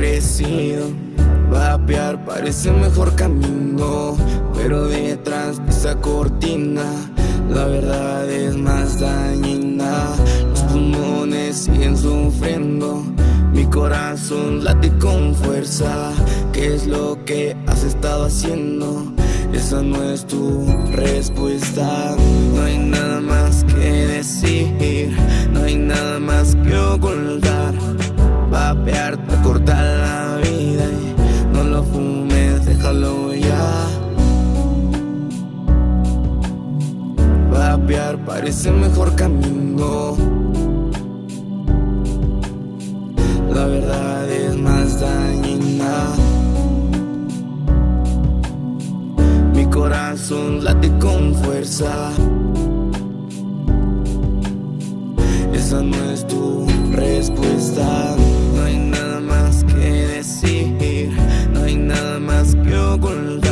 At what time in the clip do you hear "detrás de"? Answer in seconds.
4.88-5.70